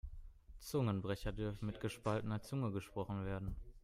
Zungenbrecher 0.57 1.31
dürfen 1.31 1.67
mit 1.67 1.79
gespaltener 1.79 2.41
Zunge 2.41 2.71
gesprochen 2.71 3.23
werden. 3.23 3.55